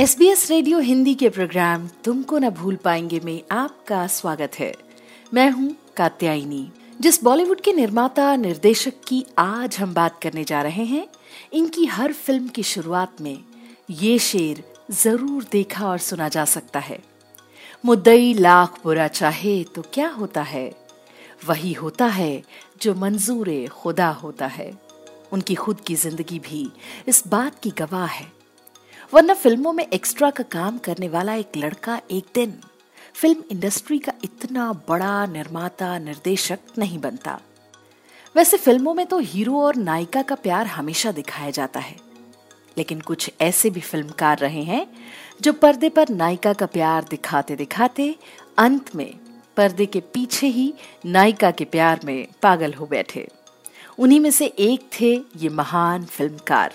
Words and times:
S 0.00 0.16
B 0.18 0.26
S 0.26 0.50
radio 0.50 0.78
Hindi 0.78 1.14
के 1.14 1.28
programme 1.28 1.86
तुमको 2.04 2.38
न 2.38 2.50
भूल 2.50 2.76
पाएँगे 2.76 3.20
में 3.24 3.42
आपका 3.52 4.06
स्वागत 4.06 4.54
है। 4.58 4.72
मैं 5.34 5.50
हूँ 5.50 5.76
कात्यायनी, 5.96 6.70
जिस 7.00 7.22
बॉलीवुड 7.24 7.60
के 7.60 7.72
निर्माता, 7.72 8.36
निर्देशक 8.36 8.92
की 9.08 9.24
आज 9.38 9.76
हम 9.76 9.92
बात 9.94 10.18
करने 10.22 10.44
जा 10.44 10.62
रहे 10.62 10.84
हैं, 10.84 11.06
इनकी 11.52 11.84
हर 11.86 12.12
फ़िल्म 12.12 12.48
की 12.48 12.62
शुरुआत 12.62 13.20
में 13.20 13.38
ये 13.90 14.18
शेर 14.18 14.64
ज़रूर 14.92 15.46
देखा 15.52 15.86
और 15.88 15.98
सुना 15.98 16.28
जा 16.28 16.44
सकता 16.44 16.78
है। 16.78 16.98
मुद्दई 17.84 18.34
लाख 18.34 18.80
बुरा 18.84 19.08
चाहे 19.08 19.64
तो 19.64 19.82
क्या 19.82 20.08
होता 20.08 20.42
है? 20.42 20.74
वही 21.46 21.72
होता 21.72 22.06
है 22.06 22.42
जो 22.82 22.94
मंजूर 22.94 23.68
खुदा 23.72 24.08
होता 24.08 24.46
है। 24.46 24.72
उनकी 25.32 25.54
खुद 25.54 25.80
की 25.80 25.94
ज़िंदगी 25.94 26.38
भी 26.38 26.70
इस 27.08 27.26
बात 27.28 27.60
की 27.62 27.70
गवाह 27.70 28.06
है। 28.06 28.39
वरना 29.14 29.34
फ़िल्मों 29.34 29.72
में 29.72 29.86
एक्स्ट्रा 29.86 30.30
का 30.30 30.42
काम 30.42 30.78
करने 30.78 31.08
वाला 31.08 31.34
एक 31.34 31.56
लड़का 31.56 32.00
एक 32.10 32.24
दिन 32.34 32.52
फ़िल्म 33.14 33.42
इंडस्ट्री 33.50 33.98
का 33.98 34.12
इतना 34.24 34.72
बड़ा 34.88 35.26
निर्माता, 35.26 35.98
निर्देशक 35.98 36.58
नहीं 36.78 36.98
बनता। 36.98 37.40
वैसे 38.36 38.56
फ़िल्मों 38.56 38.94
में 38.94 39.06
तो 39.06 39.18
हीरो 39.18 39.60
और 39.60 39.76
नायिका 39.76 40.22
का 40.22 40.34
प्यार 40.34 40.66
हमेशा 40.66 41.12
दिखाया 41.12 41.50
जाता 41.50 41.80
है। 41.80 41.96
लेकिन 42.78 43.00
कुछ 43.00 43.30
ऐसे 43.40 43.70
भी 43.70 43.80
फिल्मकार 43.80 44.38
रहे 44.38 44.62
हैं 44.62 44.86
जो 45.40 45.52
पर्दे 45.52 45.88
पर 45.88 46.08
नायिका 46.08 46.52
का 46.52 46.66
प्यार 46.66 47.04
दिखाते 47.10 47.56
दिखाते 47.56 48.14
अंत 48.58 48.94
में 48.96 49.14
पर्दे 49.56 49.86
के 49.86 50.00
पीछे 50.00 50.46
ही 50.46 50.74
नायिका 51.06 51.50
के 51.50 51.64
प्यार 51.64 52.00
में 52.04 52.26
पागल 52.42 52.72
हो 52.72 52.86
बैठे। 52.86 53.28
उन्हीं 53.98 54.20
में 54.20 54.30
से 54.30 54.46
एक 54.46 54.90
थे 55.00 55.14
ये 55.36 55.48
महान 55.48 56.04
फिल्मकार। 56.04 56.74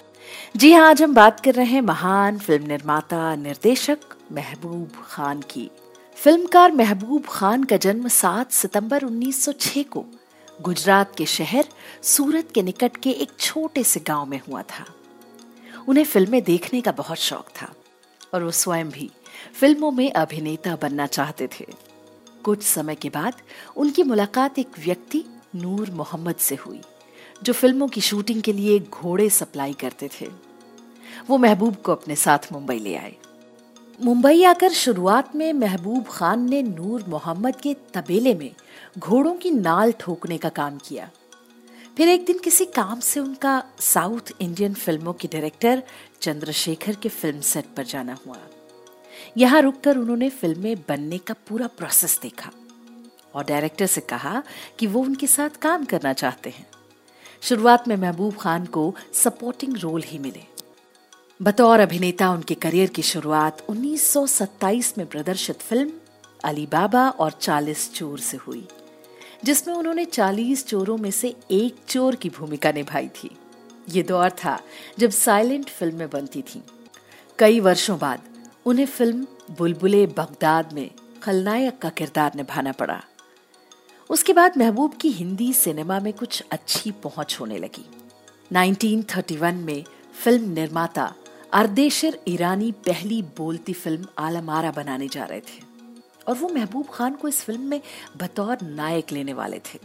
जी 0.57 0.73
हाँ 0.73 0.89
आज 0.89 1.01
हम 1.01 1.13
बात 1.13 1.39
कर 1.39 1.53
रहे 1.53 1.65
हैं 1.65 1.81
महान 1.81 2.37
फ़िल्म 2.37 2.67
निर्माता, 2.67 3.35
निर्देशक 3.35 3.97
महबूब 4.31 4.91
खान 5.05 5.41
की। 5.41 5.71
फिल्मकार 6.15 6.71
महबूब 6.71 7.23
खान 7.29 7.63
का 7.63 7.77
जन्म 7.77 8.07
7 8.07 8.51
सितंबर 8.51 9.03
1906 9.03 9.83
को 9.83 10.05
गुजरात 10.61 11.15
के 11.15 11.25
शहर 11.25 11.65
सूरत 12.03 12.51
के 12.55 12.61
निकट 12.61 12.97
के 12.97 13.09
एक 13.09 13.31
छोटे 13.39 13.83
से 13.83 13.99
गाँव 13.99 14.25
में 14.25 14.41
हुआ 14.49 14.61
था। 14.61 14.85
उन्हें 15.87 16.05
फ़िल्में 16.05 16.43
देखने 16.43 16.81
का 16.81 16.91
बहुत 16.91 17.17
शौक 17.17 17.45
था 17.61 17.73
और 18.33 18.43
वो 18.43 18.51
स्वयं 18.51 18.89
भी 18.89 19.11
फ़िल्मों 19.59 19.91
में 19.91 20.11
अभिनेता 20.11 20.75
बनना 20.75 21.05
चाहते 21.05 21.47
थे। 21.47 21.65
कुछ 22.43 22.63
समय 22.63 22.95
के 22.95 23.09
बाद 23.09 23.33
उनकी 23.75 24.03
मुलाकात 24.03 24.59
एक 24.59 24.79
व्यक्ति 24.85 25.23
नूर 25.55 25.91
मोहम्मद 25.91 26.35
से 26.35 26.55
हुई। 26.55 26.81
जो 27.43 27.53
फ़िल्मों 27.53 27.87
की 27.87 28.01
शूटिंग 28.01 28.41
के 28.41 28.53
लिए 28.53 28.79
घोड़े 28.79 29.29
सप्लाई 29.29 29.73
करते 29.73 30.09
थे। 30.21 30.27
वो 31.29 31.37
महबूब 31.37 31.75
को 31.75 31.91
अपने 31.91 32.15
साथ 32.15 32.51
मुंबई 32.51 32.79
ले 32.79 32.95
आए। 32.95 33.15
मुंबई 34.03 34.43
आकर 34.43 34.69
शुरुआत 34.69 35.35
में 35.35 35.53
महबूब 35.53 36.05
खान 36.07 36.49
ने 36.49 36.61
नूर 36.63 37.03
मोहम्मद 37.07 37.55
के 37.55 37.73
तबेले 37.93 38.33
में 38.33 38.51
घोड़ों 38.99 39.33
की 39.33 39.51
नाल 39.51 39.91
ठोकने 39.91 40.37
का 40.37 40.49
काम 40.49 40.77
किया। 40.77 41.09
फिर 41.97 42.09
एक 42.09 42.25
दिन 42.25 42.39
किसी 42.39 42.65
काम 42.65 42.99
से 42.99 43.19
उनका 43.19 43.63
साउथ 43.79 44.31
इंडियन 44.41 44.73
फ़िल्मों 44.73 45.13
के 45.13 45.27
डायरेक्टर 45.27 45.83
चंद्रशेखर 46.21 46.95
के 46.95 47.09
फ़िल्म 47.09 47.41
सेट 47.41 47.65
पर 47.77 47.83
जाना 47.83 48.17
हुआ। 48.27 48.37
यहाँ 49.37 49.61
रुककर 49.61 49.97
उन्होंने 49.97 50.29
फ़िल्में 50.29 50.75
बनने 50.89 51.17
का 51.17 51.33
पूरा 51.47 51.67
प्रोसेस 51.67 52.19
देखा 52.21 52.51
और 53.35 53.45
डायरेक्टर 53.45 53.85
से 53.85 54.01
कहा 54.01 54.43
कि 54.79 54.87
वो 54.87 55.01
उनके 55.01 55.27
साथ 55.27 55.49
काम 55.49 55.85
करना 55.85 56.13
चाहते 56.13 56.49
हैं। 56.49 56.67
शुरुआत 57.45 57.87
में 57.87 57.95
महबूब 57.95 58.35
खान 58.35 58.65
को 58.65 58.95
सपोर्टिंग 59.13 59.77
रोल 59.77 60.03
ही 60.03 60.17
मिले। 60.19 60.41
बतौर 61.41 61.79
अभिनेता 61.79 62.29
उनके 62.31 62.53
करियर 62.53 62.89
की 62.89 63.01
शुरुआत 63.01 63.61
1927 63.69 64.97
में 64.97 65.05
प्रदर्शित 65.07 65.61
फ़िल्म 65.61 65.91
अली 66.43 66.65
बाबा 66.65 67.07
और 67.09 67.31
40 67.31 67.91
चोर 67.93 68.19
से 68.19 68.37
हुई, 68.37 68.67
जिसमें 69.43 69.75
उन्होंने 69.75 70.05
40 70.05 70.65
चोरों 70.65 70.97
में 70.97 71.11
से 71.11 71.35
एक 71.51 71.75
चोर 71.87 72.15
की 72.15 72.29
भूमिका 72.29 72.71
निभाई 72.71 73.07
थी। 73.07 73.29
ये 73.89 74.03
दौर 74.03 74.29
था 74.43 74.59
जब 74.99 75.09
साइलेंट 75.09 75.69
फ़िल्में 75.69 76.09
बनती 76.09 76.41
थीं। 76.41 76.61
कई 77.39 77.59
वर्षों 77.59 77.99
बाद 77.99 78.21
उन्हें 78.65 78.85
फ़िल्म 78.85 79.27
बुलबुले 79.57 80.05
बगदाद 80.07 80.73
में 80.73 80.89
खलनायक 81.23 81.77
का 81.77 81.89
किरदार 81.89 82.31
निभाना 82.35 82.71
पड़ा। 82.71 83.03
उसके 84.09 84.33
बाद 84.33 84.57
महबूब 84.57 84.93
की 84.93 85.09
हिंदी 85.11 85.51
सिनेमा 85.53 85.99
में 85.99 86.13
कुछ 86.13 86.43
अच्छी 86.51 86.91
पहुँच 87.03 87.37
होने 87.39 87.57
लगी। 87.57 87.85
1931 88.51 89.53
में 89.53 89.83
फ़िल्म 90.23 90.49
निर्माता 90.49 91.13
अर्देशर 91.53 92.17
ईरानी 92.27 92.71
पहली 92.85 93.21
बोलती 93.37 93.73
फ़िल्म 93.73 94.07
आलमारा 94.17 94.71
बनाने 94.71 95.07
जा 95.07 95.25
रहे 95.25 95.39
थे 95.39 95.63
और 96.27 96.35
वो 96.35 96.49
महबूब 96.49 96.87
खान 96.93 97.15
को 97.15 97.27
इस 97.27 97.41
फ़िल्म 97.41 97.61
में 97.61 97.81
बतौर 98.17 98.61
नायक 98.61 99.11
लेने 99.11 99.33
वाले 99.33 99.59
थे। 99.59 99.79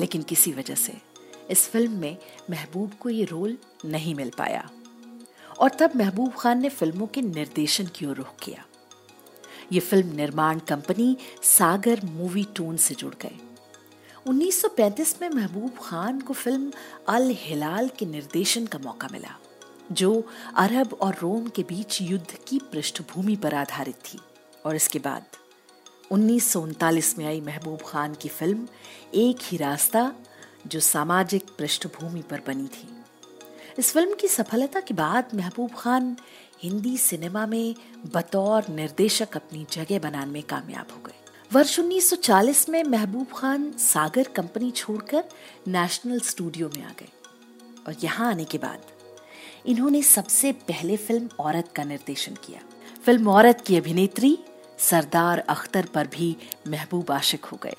लेकिन 0.00 0.22
किसी 0.22 0.52
वजह 0.52 0.74
से 0.74 0.94
इस 1.50 1.68
फ़िल्म 1.68 1.92
में 1.92 2.16
महबूब 2.50 2.92
को 3.00 3.08
ये 3.08 3.24
रोल 3.24 3.56
नहीं 3.84 4.14
मिल 4.14 4.30
पाया 4.38 4.68
और 5.60 5.70
तब 5.70 5.96
महबूब 5.96 6.32
खान 6.32 6.60
ने 6.62 6.68
फ़िल्मों 6.68 7.06
के 7.06 7.22
निर्देशन 7.22 7.86
की 7.86 8.06
ओर 8.06 8.16
रुख 8.16 8.34
किया। 8.42 8.64
ये 9.72 9.80
फ़िल्म 9.80 10.14
निर्माण 10.16 10.58
कंपनी 10.58 11.16
सागर 11.42 12.00
मूवी 12.04 12.46
टोन 12.56 12.76
से 12.76 12.94
जुड़ 12.94 13.14
गए। 13.22 13.38
1935 14.26 15.14
में 15.22 15.28
महबूब 15.28 15.70
खान 15.82 16.20
को 16.20 16.34
फ़िल्म 16.34 16.72
अल 17.08 17.30
हिलाल 17.30 17.88
के 17.88 18.06
निर्देशन 18.06 18.66
का 18.66 18.78
मौका 18.78 19.08
मिला, 19.12 19.36
जो 19.92 20.24
अरब 20.56 20.98
और 21.00 21.16
रोम 21.22 21.48
के 21.48 21.62
बीच 21.62 22.00
युद्ध 22.02 22.38
की 22.48 22.58
पृष्ठभूमि 22.72 23.36
पर 23.36 23.54
आधारित 23.54 23.94
थी। 23.94 24.18
और 24.66 24.76
इसके 24.76 24.98
बाद 24.98 25.24
उन्नीस 26.10 26.52
सौ 26.52 26.60
उनतालीस 26.60 27.18
में 27.18 27.26
आई 27.26 27.40
महबूब 27.40 27.78
खान 27.86 28.14
की 28.14 28.28
फ़िल्म 28.28 28.68
एक 29.14 29.38
ही 29.42 29.56
रास्ता, 29.56 30.12
जो 30.66 30.80
सामाजिक 30.80 31.46
पृष्ठभूमि 31.58 32.22
पर 32.22 32.40
बनी 32.46 32.66
थी। 32.66 32.88
इस 33.78 33.92
फ़िल्म 33.92 34.14
की 34.14 34.28
सफलता 34.28 34.80
के 34.80 34.94
बाद 34.94 35.24
महबूब 35.34 35.70
खान 35.78 36.16
हिंदी 36.62 36.96
सिनेमा 36.98 37.44
में 37.46 37.74
बतौर 38.14 38.68
निर्देशक 38.68 39.36
अपनी 39.36 39.66
जगह 39.72 39.98
बनाने 39.98 40.32
में 40.32 40.42
कामयाब 40.42 40.86
हो 40.92 41.00
गए। 41.06 41.14
वर्ष 41.52 41.78
1940 41.80 42.68
में 42.68 42.82
महबूब 42.84 43.26
खान 43.36 43.70
सागर 43.78 44.28
कंपनी 44.36 44.70
छोड़कर 44.70 45.24
नेशनल 45.68 46.20
स्टूडियो 46.20 46.70
में 46.76 46.82
आ 46.82 46.90
गए 46.98 47.08
और 47.86 47.96
यहाँ 48.02 48.30
आने 48.30 48.44
के 48.44 48.58
बाद 48.58 48.90
इन्होंने 49.66 50.02
सबसे 50.02 50.52
पहले 50.68 50.96
फ़िल्म 50.96 51.28
औरत 51.40 51.72
का 51.76 51.84
निर्देशन 51.84 52.34
किया। 52.46 52.60
फ़िल्म 53.04 53.28
औरत 53.28 53.64
की 53.66 53.76
अभिनेत्री 53.76 54.38
सरदार 54.78 55.38
अख्तर 55.48 55.86
पर 55.94 56.06
भी 56.06 56.36
महबूब 56.68 57.10
आशिक 57.12 57.44
हो 57.44 57.58
गए 57.62 57.76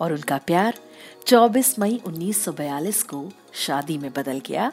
और 0.00 0.12
उनका 0.12 0.38
प्यार 0.46 0.78
24 1.26 1.78
मई 1.78 2.00
1942 2.06 3.02
को 3.02 3.30
शादी 3.52 3.98
में 3.98 4.12
बदल 4.12 4.40
गया, 4.46 4.72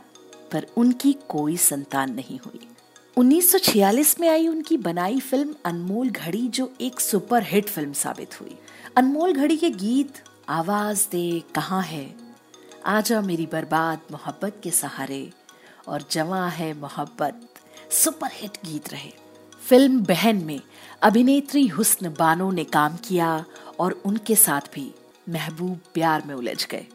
पर 0.52 0.68
उनकी 0.78 1.14
कोई 1.30 1.58
संतान 1.58 2.14
नहीं 2.14 2.40
हुई। 2.40 2.60
1946 3.18 4.20
में 4.20 4.30
आई 4.30 4.48
उनकी 4.48 4.78
बनाई 4.78 5.20
फ़िल्म 5.20 5.56
अनमोल 5.66 6.10
घड़ी, 6.10 6.48
जो 6.48 6.74
एक 6.82 7.00
सुपर 7.00 7.44
हिट 7.44 7.70
फ़िल्म 7.70 7.94
साबित 7.94 8.42
हुई। 8.42 8.58
अनमोल 8.98 9.34
घड़ी 9.34 9.58
के 9.58 9.70
गीत, 9.70 10.14
आवाज़ 10.50 11.08
दे, 11.12 11.44
कहाँ 11.56 11.84
है? 11.84 12.16
आजा 12.86 13.22
मेरी 13.22 13.46
बर्बाद 13.46 14.00
मोहब्बत 14.12 14.60
के 14.64 14.72
सहारे, 14.72 15.32
और 15.88 16.04
जमा 16.12 16.48
है 16.48 16.74
मोहब्बत 16.74 17.42
सुपर 17.92 18.30
हिट 18.34 18.58
गीत 18.66 18.94
रहे। 18.94 19.12
फ़िल्म 19.70 20.04
बहन 20.04 20.44
में 20.46 20.62
अभिनेत्री 21.02 21.68
हुस्न 21.68 22.10
बानो 22.10 22.52
ने 22.52 22.64
काम 22.64 22.98
किया, 22.98 23.46
और 23.80 24.02
उनके 24.06 24.36
साथ 24.36 24.62
भी 24.74 24.94
महबूब 25.30 25.80
प्यार 25.94 26.24
में 26.26 26.36
उलझ 26.36 26.66
गए। 26.68 26.86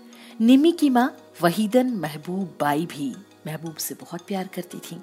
निमी 0.40 0.72
की 0.72 0.90
माँ 0.90 1.16
वहीदन 1.42 1.90
महबूब 1.90 2.56
बाई 2.60 2.86
भी 2.86 3.14
महबूब 3.46 3.76
से 3.76 3.94
बहुत 3.94 4.22
प्यार 4.22 4.46
करती 4.46 4.78
थी। 4.78 5.00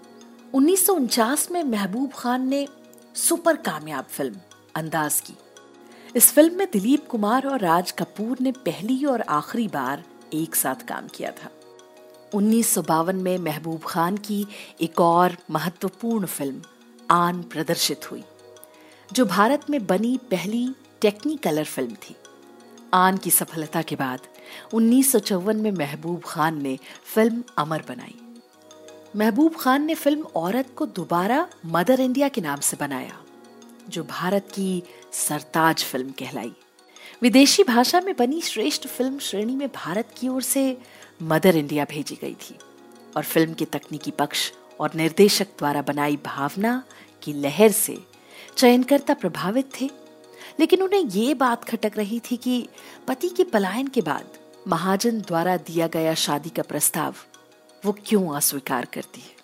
उन्नीस 0.54 0.86
सौ 0.86 0.94
उनचास 0.94 1.52
में 1.52 1.64
महबूब 1.64 2.12
खान 2.14 2.48
ने 2.48 2.68
सुपर 3.16 3.56
कामयाब 3.56 4.06
फ़िल्म 4.06 4.36
अंदाज 4.76 5.20
की। 5.20 5.34
इस 6.16 6.32
फ़िल्म 6.32 6.58
में 6.58 6.68
दिलीप 6.74 7.08
कुमार 7.08 7.48
और 7.48 7.60
राज 7.60 7.92
कपूर 7.92 8.38
ने 8.42 8.52
पहली 8.52 9.04
और 9.06 9.22
आखिरी 9.22 9.68
बार 9.68 10.04
एक 10.34 10.56
साथ 10.56 10.86
काम 10.88 11.08
किया 11.08 11.32
था। 11.32 11.50
उन्नीस 12.34 12.74
सौ 12.74 12.82
बावन 12.82 13.16
में 13.16 13.38
महबूब 13.38 13.82
खान 13.86 14.18
की 14.18 14.46
एक 14.82 15.02
और 15.02 15.36
महत्वपूर्ण 15.52 16.26
फ़िल्म, 16.26 16.62
आन 17.12 17.42
प्रदर्शित 17.44 18.12
हुई, 18.12 18.24
जो 19.14 19.26
भारत 19.26 19.70
में 19.70 19.86
बनी 19.88 20.18
पहली 20.32 20.68
टेक्निकलर 21.02 21.64
फ़िल्म 21.64 21.96
थी। 21.96 22.16
आन 22.94 23.18
की 23.18 23.32
सफलता 23.32 23.82
के 23.82 23.96
बाद, 23.96 24.20
उन्नीस 24.74 25.12
सौ 25.12 25.20
चौवन 25.20 25.58
में 25.58 25.72
महबूब 25.72 26.22
खान 26.26 26.62
ने 26.62 26.78
फ़िल्म 27.06 27.44
अमर 27.58 27.84
बनाई। 27.88 28.16
महबूब 29.16 29.56
खान 29.56 29.86
ने 29.86 29.96
फ़िल्म 29.96 30.28
औरत 30.36 30.74
को 30.76 30.86
दोबारा 30.86 31.48
मदर 31.66 32.02
इंडिया 32.02 32.28
के 32.30 32.42
नाम 32.42 32.60
से 32.60 32.78
बनाया, 32.78 33.20
जो 33.90 34.04
भारत 34.04 34.48
की 34.54 34.84
सरताज 35.14 35.84
फ़िल्म 35.84 36.12
कहलाई। 36.20 36.52
विदेशी 37.22 37.64
भाषा 37.64 38.02
में 38.02 38.16
बनी 38.16 38.42
श्रेष्ठ 38.42 38.88
फ़िल्म 38.88 39.20
श्रेणी 39.20 39.56
में 39.56 39.68
भारत 39.68 40.14
की 40.18 40.28
ओर 40.28 40.42
से 40.42 40.78
मदर 41.24 41.56
इंडिया 41.56 41.86
भेजी 41.86 42.18
गई 42.22 42.34
थी, 42.34 42.58
और 43.18 43.24
फ़िल्म 43.24 43.54
के 43.54 43.66
तकनीकी 43.66 44.12
पक्ष 44.12 44.52
और 44.80 44.92
निर्देशक 44.96 45.48
द्वारा 45.58 45.82
बनाई 45.82 46.18
भावना 46.26 46.84
की 47.22 47.34
लहर 47.34 47.72
से 47.72 47.98
चयनकर्ता 48.58 49.14
प्रभावित 49.14 49.70
थे। 49.82 49.90
लेकिन 50.60 50.82
उन्हें 50.82 51.04
ये 51.06 51.34
बात 51.34 51.64
खटक 51.64 51.92
रही 51.96 52.20
थी 52.20 52.38
कि 52.38 52.68
पति 53.08 53.30
के 53.30 53.44
पलायन 53.44 53.88
के 53.88 54.02
बाद 54.02 54.26
महाजन 54.68 55.22
द्वारा 55.22 55.58
दिया 55.58 55.88
गया 55.88 56.14
शादी 56.14 56.50
का 56.50 56.64
प्रस्ताव 56.64 57.16
वो 57.86 57.96
क्यों 58.06 58.36
अस्वीकार 58.36 58.86
करती 58.86 59.22
है? 59.22 59.38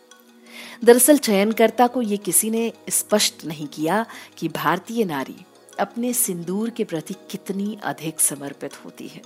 दरअसल 0.84 1.18
चयनकर्ता 1.18 1.88
को 1.88 2.02
ये 2.02 2.18
किसी 2.18 2.50
ने 2.50 2.74
स्पष्ट 2.90 3.46
नहीं 3.46 3.68
किया 3.68 4.06
कि 4.38 4.48
भारतीय 4.48 5.04
नारी 5.06 5.46
अपने 5.80 6.14
सिंदूर 6.14 6.70
के 6.70 6.84
प्रति 6.84 7.16
कितनी 7.32 7.78
अधिक 7.84 8.20
समर्पित 8.20 8.86
होती 8.86 9.08
है। 9.08 9.22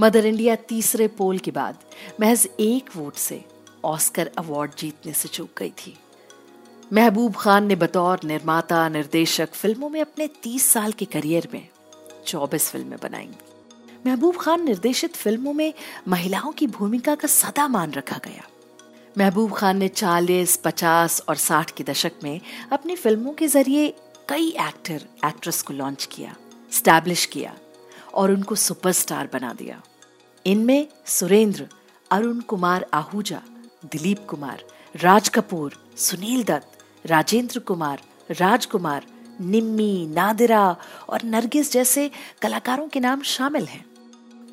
मदर 0.00 0.26
इंडिया 0.26 0.54
तीसरे 0.54 1.08
पोल 1.08 1.38
के 1.38 1.50
बाद 1.50 1.78
महज 2.20 2.48
एक 2.60 2.96
वोट 2.96 3.14
से 3.14 3.44
ऑस्कर 3.84 4.30
अवार्ड 4.38 4.72
जीतने 4.78 5.12
से 5.12 5.28
चूक 5.28 5.50
गई 5.58 5.70
थी। 5.70 5.96
महबूब 6.92 7.34
खान 7.36 7.66
ने 7.66 7.74
बतौर 7.76 8.20
निर्माता 8.24 8.88
निर्देशक 8.88 9.54
फ़िल्मों 9.54 9.88
में 9.90 10.00
अपने 10.00 10.26
30 10.42 10.66
साल 10.66 10.92
के 10.92 11.04
करियर 11.04 11.48
में 11.52 11.68
24 12.26 12.68
फ़िल्में 12.70 12.98
बनाई। 13.02 13.28
महबूब 14.06 14.36
खान 14.36 14.64
निर्देशित 14.64 15.16
फ़िल्मों 15.16 15.52
में 15.52 15.74
महिलाओं 16.08 16.52
की 16.52 16.66
भूमिका 16.66 17.14
का 17.14 17.28
सदा 17.28 17.66
मान 17.68 17.92
रखा 17.92 18.20
गया। 18.24 18.46
महबूब 19.18 19.52
खान 19.52 19.76
ने 19.76 19.88
40, 19.88 20.56
50 20.56 21.20
और 21.28 21.36
60 21.36 21.70
के 21.70 21.84
दशक 21.84 22.12
में 22.22 22.40
अपनी 22.72 22.96
फ़िल्मों 22.96 23.32
के 23.32 23.48
ज़रिए 23.48 23.88
कई 24.28 24.48
एक्टर 24.60 25.04
एक्ट्रेस 25.26 25.62
को 25.62 25.74
लॉन्च 25.74 26.08
किया 26.12 26.34
स्टैब्लिश 26.72 27.26
किया 27.26 27.54
और 28.14 28.32
उनको 28.32 28.54
सुपरस्टार 28.54 29.28
बना 29.32 29.52
दिया। 29.52 29.82
इनमें 30.46 30.86
सुरेंद्र 31.06 31.68
अरुण 32.10 32.40
कुमार 32.40 32.86
आहूजा 32.94 33.42
दिलीप 33.84 34.26
कुमार 34.30 34.64
राज 34.96 35.28
कपूर 35.28 35.80
सुनील 35.96 36.42
दत्त 36.44 36.77
राजेंद्र 37.08 37.58
कुमार, 37.58 38.00
राजकुमार, 38.30 39.06
निम्मी, 39.40 40.06
नादिरा 40.06 40.76
और 41.08 41.22
नरगिस 41.22 41.72
जैसे 41.72 42.10
कलाकारों 42.42 42.88
के 42.88 43.00
नाम 43.00 43.22
शामिल 43.22 43.64
हैं। 43.64 43.84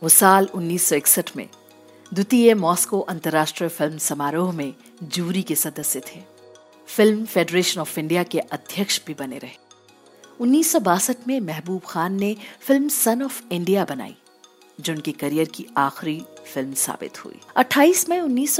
वो 0.04 0.10
साल 0.10 0.50
1961 0.56 1.38
में 1.38 1.50
द्वितीय 2.14 2.54
मॉस्को 2.54 3.00
अंतर्राष्ट्रीय 3.00 3.70
फ़िल्म 3.70 3.98
समारोह 3.98 4.52
में 4.52 4.74
जूरी 5.04 5.42
के 5.42 5.56
सदस्य 5.56 6.00
थे। 6.00 6.22
फ़िल्म 6.88 7.26
फेडरेशन 7.26 7.82
ऑफ़ 7.82 8.00
इंडिया 8.00 8.24
के 8.24 8.40
अध्यक्ष 8.40 9.02
भी 9.06 9.14
बने 9.14 9.38
रहे। 9.38 9.58
उन्नीस 10.40 10.72
सौ 10.72 10.80
बासठ 10.80 11.18
में 11.28 11.40
महबूब 11.40 11.82
खान 11.90 12.14
ने 12.14 12.36
फ़िल्म 12.62 12.88
सन 12.88 13.24
ऑफ़ 13.24 13.42
इंडिया 13.52 13.86
बनाई। 13.86 14.16
जो 14.82 14.94
उनके 14.94 15.12
करियर 15.12 15.48
की 15.48 15.66
आखिरी 15.78 16.26
फ़िल्म 16.54 16.74
साबित 16.74 17.26
हुई। 17.26 17.40
28 17.56 18.10
मई 18.10 18.20
उन्नीस 18.20 18.60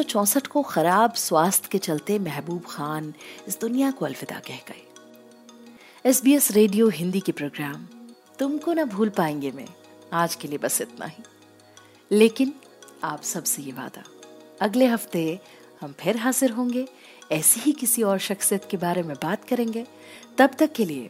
को 0.52 0.62
खराब 0.62 1.14
स्वास्थ्य 1.14 1.70
के 1.72 1.78
चलते 1.78 2.20
महबूब 2.20 2.64
खान 2.70 3.14
इस 3.48 3.60
दुनिया 3.60 3.92
को 3.92 4.06
अलविदा 4.06 4.40
कह 4.40 4.56
गए। 4.56 4.82
एस 6.06 6.52
रेडियो 6.52 6.90
हिंदी 6.90 7.20
के 7.20 7.32
प्रोग्राम, 7.32 7.88
तुमको 8.40 8.74
ना 8.74 8.86
भूल 8.86 9.10
पाएँगे 9.10 9.52
मैं। 9.52 9.68
आज 10.14 10.36
के 10.36 10.48
लिए 10.48 10.58
बस 10.58 10.82
इतना 10.82 11.06
ही। 11.06 11.24
लेकिन 12.12 12.54
आप 13.04 13.22
सबसे 13.22 13.62
ये 13.62 13.72
वादा, 13.72 14.04
अगले 14.62 14.86
हफ़्ते 14.86 15.40
हम 15.82 15.94
फिर 16.00 16.18
हाजिर 16.18 16.52
होंगे, 16.52 16.88
ऐसी 17.32 17.60
ही 17.60 17.72
किसी 17.72 18.04
और 18.04 18.20
शख्सियत 18.20 18.68
के 18.72 18.78
बारे 18.78 19.04
में 19.04 19.16
बात 19.24 19.44
करेंगे। 19.44 19.86
तब 20.38 20.52
तक 20.60 20.74
के 20.74 20.86
लिए 20.86 21.10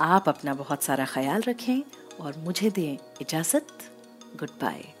आप 0.00 0.28
अपना 0.28 0.54
बहुत 0.54 0.82
सारा 0.82 1.04
ख्याल 1.04 1.42
रखें 1.42 1.80
और 2.20 2.38
मुझे 2.38 2.70
दें 2.70 2.98
इजाज़त। 3.20 3.66
Goodbye. 4.36 4.94